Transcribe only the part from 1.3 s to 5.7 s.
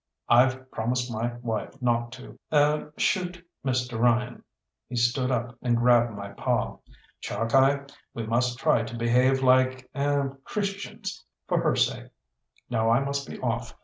wife not to er shoot Mr. Ryan." He stood up